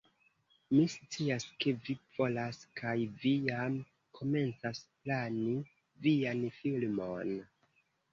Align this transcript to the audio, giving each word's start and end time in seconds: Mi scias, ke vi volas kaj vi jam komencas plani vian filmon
Mi 0.75 0.83
scias, 0.91 1.43
ke 1.63 1.73
vi 1.89 1.95
volas 2.15 2.61
kaj 2.81 2.93
vi 3.25 3.33
jam 3.49 3.75
komencas 4.21 4.81
plani 5.03 5.53
vian 6.07 6.43
filmon 6.57 7.31